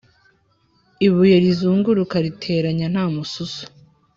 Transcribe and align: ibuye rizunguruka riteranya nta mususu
ibuye 1.05 1.35
rizunguruka 1.43 2.15
riteranya 2.25 2.87
nta 2.93 3.05
mususu 3.15 3.63